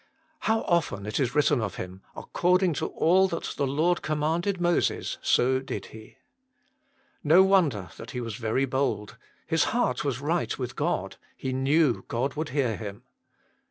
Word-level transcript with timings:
How 0.49 0.61
often 0.61 1.05
it 1.05 1.19
is 1.19 1.35
written 1.35 1.61
of 1.61 1.75
him," 1.75 2.01
According 2.15 2.73
to 2.81 2.87
all 2.87 3.27
that 3.27 3.53
the 3.55 3.67
Lord 3.67 4.01
commanded 4.01 4.59
Moses, 4.59 5.19
so 5.21 5.59
did 5.59 5.85
he." 5.93 6.17
No 7.23 7.43
wonder 7.43 7.91
that 7.97 8.09
he 8.09 8.19
was 8.19 8.33
very 8.33 8.65
bold: 8.65 9.15
his 9.45 9.65
heart 9.65 10.03
was 10.03 10.19
right 10.19 10.57
with 10.57 10.75
God: 10.75 11.17
he 11.37 11.53
knew 11.53 12.03
God 12.07 12.33
would 12.33 12.49
hear 12.49 12.75
him. 12.77 13.03